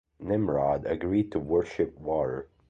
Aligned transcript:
Nimrod 0.19 0.87
agreed 0.87 1.31
to 1.31 1.37
worship 1.39 1.95
water. 1.99 2.49